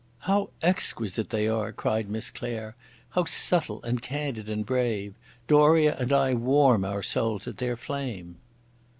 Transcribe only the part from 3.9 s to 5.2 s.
candid and brave!